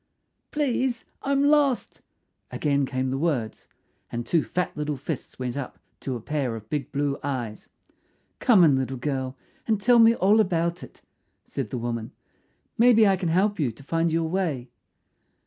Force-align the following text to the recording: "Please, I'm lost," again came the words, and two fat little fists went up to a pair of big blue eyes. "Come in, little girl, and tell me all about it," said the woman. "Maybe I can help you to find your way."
"Please, 0.49 1.05
I'm 1.21 1.43
lost," 1.43 2.01
again 2.49 2.87
came 2.87 3.11
the 3.11 3.19
words, 3.19 3.67
and 4.11 4.25
two 4.25 4.43
fat 4.43 4.75
little 4.75 4.97
fists 4.97 5.37
went 5.37 5.55
up 5.55 5.77
to 5.99 6.15
a 6.15 6.19
pair 6.19 6.55
of 6.55 6.71
big 6.71 6.91
blue 6.91 7.19
eyes. 7.21 7.69
"Come 8.39 8.63
in, 8.63 8.77
little 8.77 8.97
girl, 8.97 9.37
and 9.67 9.79
tell 9.79 9.99
me 9.99 10.15
all 10.15 10.39
about 10.39 10.81
it," 10.81 11.03
said 11.45 11.69
the 11.69 11.77
woman. 11.77 12.13
"Maybe 12.79 13.07
I 13.07 13.15
can 13.15 13.29
help 13.29 13.59
you 13.59 13.71
to 13.71 13.83
find 13.83 14.11
your 14.11 14.27
way." 14.27 14.71